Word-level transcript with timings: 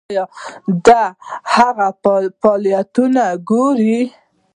ایا 0.09 0.23
د 0.85 0.87
هغوی 1.53 2.25
فعالیتونه 2.41 3.23
ګورئ؟ 3.49 3.99